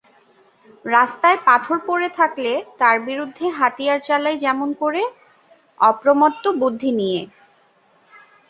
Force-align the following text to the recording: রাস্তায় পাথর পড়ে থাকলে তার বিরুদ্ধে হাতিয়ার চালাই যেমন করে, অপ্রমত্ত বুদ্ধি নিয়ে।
রাস্তায় 0.85 1.39
পাথর 1.47 1.77
পড়ে 1.87 2.09
থাকলে 2.19 2.51
তার 2.79 2.97
বিরুদ্ধে 3.07 3.45
হাতিয়ার 3.57 3.99
চালাই 4.07 4.35
যেমন 4.45 4.69
করে, 4.81 5.01
অপ্রমত্ত 5.79 6.43
বুদ্ধি 6.61 6.91
নিয়ে। 6.99 7.21